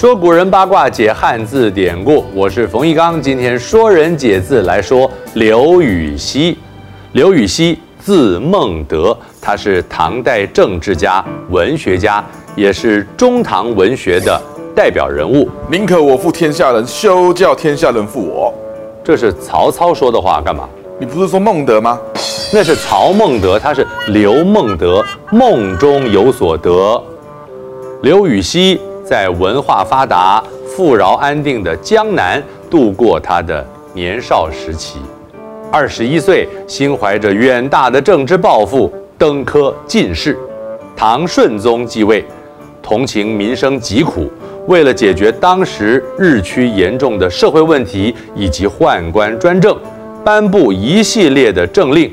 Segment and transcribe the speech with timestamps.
[0.00, 2.24] 说古人八卦，解汉字典故。
[2.32, 6.56] 我是冯一刚，今天说人解字来说刘禹锡。
[7.12, 12.24] 刘禹锡字孟德，他是唐代政治家、文学家，
[12.56, 14.40] 也是中唐文学的
[14.74, 15.46] 代表人物。
[15.70, 18.54] 宁可我负天下人，休叫天下人负我。
[19.04, 20.66] 这是曹操说的话，干嘛？
[20.98, 22.00] 你不是说孟德吗？
[22.54, 26.98] 那是曹孟德，他是刘孟德，梦中有所得。
[28.00, 28.80] 刘禹锡。
[29.10, 35.00] 在文化发达、富饶安定的江南度过他的年少时期。
[35.72, 40.38] 二十一岁，心怀着远大的政治抱负，登科进士。
[40.94, 42.24] 唐顺宗继位，
[42.80, 44.30] 同情民生疾苦，
[44.68, 49.76] 为了解决当时日趋严重的社会问题以及宦官专政，
[50.24, 52.08] 颁布一系列的政令，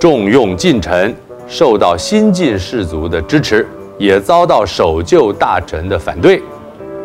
[0.00, 1.14] 重用近臣，
[1.46, 3.64] 受到新进士族的支持。
[4.02, 6.42] 也遭到守旧大臣的反对，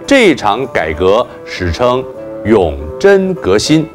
[0.07, 2.03] 这一场改革史称
[2.43, 3.87] 永贞革新。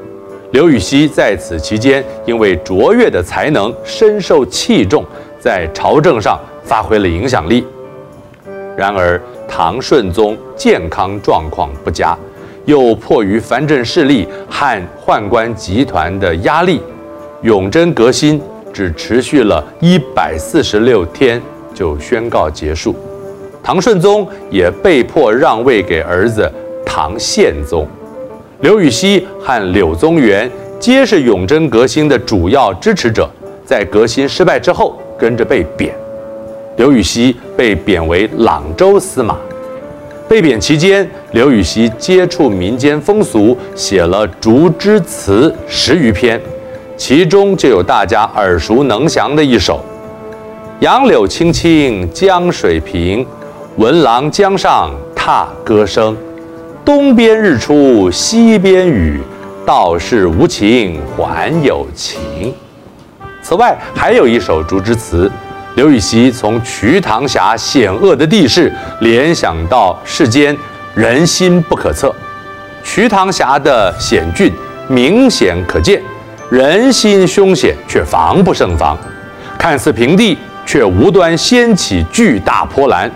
[0.53, 5.05] 刘禹锡在此期间，因为卓越的才能，深受器重，
[5.41, 7.67] 在朝政上发挥了影响力。
[8.77, 12.17] 然而，唐顺宗健康状况不佳，
[12.67, 16.81] 又迫于藩镇势力和宦官集团的压力，
[17.43, 18.41] 永贞革新
[18.73, 21.43] 只持续了一百四十六天。
[21.75, 22.95] 就宣告结束，
[23.63, 26.51] 唐顺宗也被迫让位给儿子
[26.85, 27.87] 唐宪宗。
[28.61, 33.29] 刘禹锡和柳宗元皆是永贞革新的主要支持者，
[33.65, 35.95] 在革新失败之后跟着被贬。
[36.77, 39.37] 刘禹锡被贬为朗州司马。
[40.29, 46.41] 被贬期间，刘禹锡接触民间风俗，写了《竹枝词》十余篇，
[46.97, 49.81] 其中就有大家耳熟能详的一首。
[50.83, 53.25] 杨柳青青江水平，
[53.77, 56.17] 闻郎江上踏歌声。
[56.85, 59.21] 东边日出西边雨，
[59.65, 62.53] 道是无晴还有晴。
[63.41, 65.31] 此外，还有一首竹枝词。
[65.77, 68.73] 刘禹锡从瞿塘峡险恶的地势
[69.03, 70.57] 联想到世间
[70.97, 72.13] 人心不可测，
[72.83, 74.53] 瞿塘峡的险峻
[74.89, 76.03] 明显可见，
[76.51, 78.99] 人心凶险却防不胜防，
[79.57, 80.37] 看似平地。
[80.65, 83.11] 却无端掀起巨大波澜。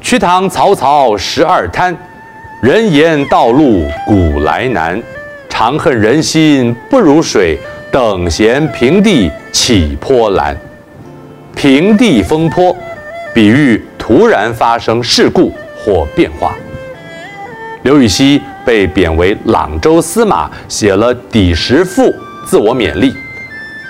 [0.00, 1.96] 瞿塘嘈嘈十二滩，
[2.62, 5.02] 人言道路古来难。
[5.48, 7.58] 长恨人心不如水，
[7.90, 10.54] 等闲平地起波澜。
[11.54, 12.76] 平地风波，
[13.34, 16.54] 比喻突然发生事故或变化。
[17.82, 22.02] 刘禹锡被贬为朗州司马，写了《抵十赋》，
[22.46, 23.14] 自我勉励。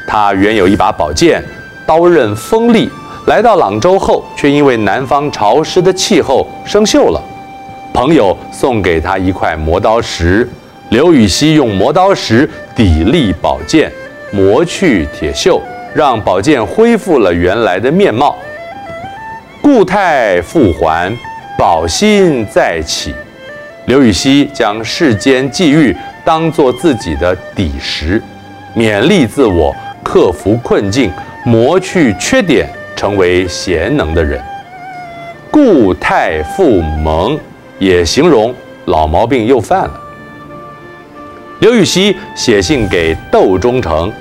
[0.07, 1.43] 他原有一把宝剑。
[1.87, 2.91] 刀刃锋利，
[3.27, 7.23] 来到朗州后，却因为南方潮湿的气候生锈了。
[7.95, 10.47] 朋友送给他一块磨刀石，
[10.91, 13.91] 刘禹锡用磨刀石砥砺宝剑，
[14.33, 15.61] 磨去铁锈，
[15.95, 18.37] 让宝剑恢复了原来的面貌。
[19.63, 21.17] 故态复还，
[21.57, 23.15] 宝心再起。
[23.87, 28.21] 刘禹锡将世间际遇当作自己的砥石，
[28.77, 31.11] 勉励自我，克服困境。
[31.47, 34.43] 磨去缺点，成为贤能的人。
[35.49, 37.39] 故态复萌，
[37.79, 38.53] 也形容
[38.87, 40.01] 老毛病又犯了。
[41.61, 44.13] 刘禹锡写信给窦忠诚，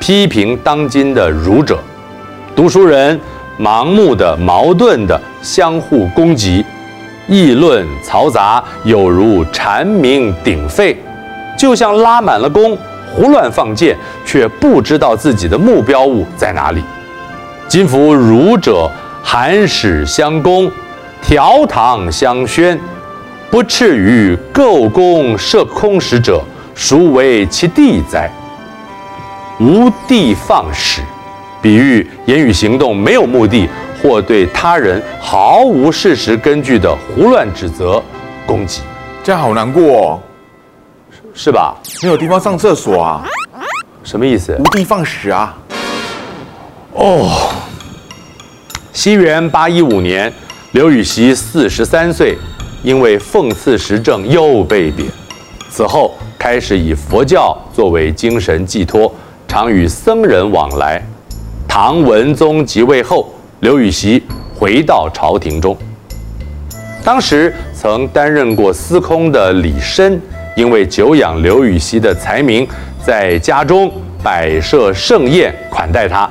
[0.00, 1.78] 批评当今的儒者，
[2.56, 3.18] 读书人
[3.60, 6.66] 盲目的、矛盾的相互攻击，
[7.28, 10.96] 议论嘈杂，有如蝉鸣鼎沸，
[11.56, 12.76] 就像拉满了弓。
[13.14, 16.82] 胡乱放箭，却不知道自己的目标物在哪里。
[17.68, 18.90] 今夫儒者
[19.22, 20.70] 寒矢相攻，
[21.22, 22.78] 调堂相宣，
[23.50, 26.42] 不啻于构弓射空使者，
[26.74, 28.30] 孰为其地哉？
[29.60, 31.02] 无的放矢，
[31.60, 33.68] 比喻言语行动没有目的，
[34.02, 38.02] 或对他人毫无事实根据的胡乱指责、
[38.46, 38.80] 攻击，
[39.22, 40.20] 这样好难过哦。
[41.34, 41.74] 是吧？
[42.02, 43.24] 没有地方上厕所啊？
[44.04, 44.54] 什么意思？
[44.58, 45.56] 无地放矢啊！
[46.92, 47.50] 哦，
[48.92, 50.32] 西元八一五年，
[50.72, 52.36] 刘禹锡四十三岁，
[52.82, 55.08] 因为讽刺时政又被贬。
[55.70, 59.12] 此后开始以佛教作为精神寄托，
[59.48, 61.02] 常与僧人往来。
[61.66, 64.22] 唐文宗即位后，刘禹锡
[64.54, 65.74] 回到朝廷中。
[67.02, 70.20] 当时曾担任过司空的李绅。
[70.54, 72.66] 因为久仰刘禹锡的才名，
[73.04, 73.90] 在家中
[74.22, 76.28] 摆设盛宴款待他，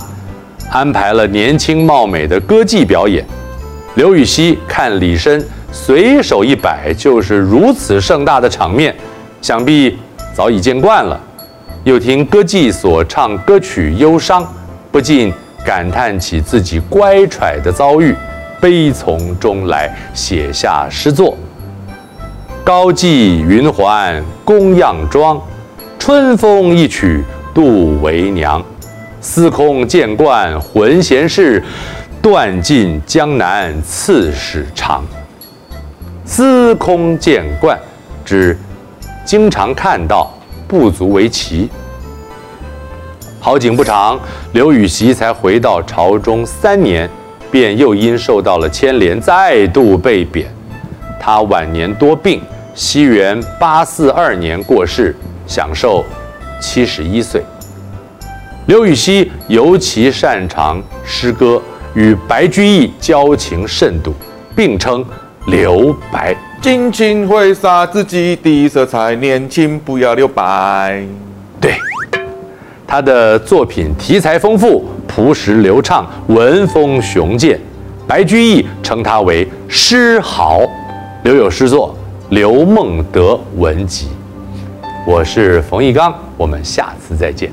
[0.69, 3.25] 安排了年轻貌美的歌妓表演。
[3.95, 8.95] 刘禹锡看李绅随手一摆就是如此盛大的场面，
[9.41, 9.97] 想必
[10.33, 11.19] 早已见惯了。
[11.83, 14.47] 又听歌妓所唱歌曲忧伤，
[14.91, 15.33] 不禁
[15.65, 18.15] 感叹起自己乖舛的遭遇，
[18.61, 21.35] 悲从中来，写下诗作：
[22.63, 25.41] 高髻云鬟宫样妆，
[25.97, 27.23] 春风一曲
[27.55, 28.63] 度为娘。
[29.19, 31.63] 司空见惯浑闲事，
[32.21, 35.03] 断尽江南刺史肠。
[36.23, 37.79] 司空见惯，
[38.23, 38.55] 指
[39.25, 40.31] 经常看到。
[40.67, 41.69] 不足为奇。
[43.41, 44.17] 好景不长，
[44.53, 47.09] 刘禹锡才回到朝中三年，
[47.51, 50.47] 便又因受到了牵连，再度被贬。
[51.23, 52.41] 他晚年多病，
[52.73, 55.15] 西元八四二年过世，
[55.45, 56.03] 享寿
[56.59, 57.43] 七十一岁。
[58.65, 61.61] 刘禹锡尤其擅长诗歌，
[61.93, 64.11] 与白居易交情甚笃，
[64.55, 65.05] 并称
[65.45, 66.35] 留白。
[66.59, 71.03] 尽情挥洒自己的色彩，年轻不要留白。
[71.59, 71.75] 对，
[72.87, 77.59] 他的作品题材丰富，朴实流畅，文风雄健。
[78.07, 80.61] 白居易称他为诗豪，
[81.23, 81.95] 留有诗作
[82.33, 84.07] 《刘梦得文集》。
[85.05, 87.51] 我是冯一刚，我们下次再见。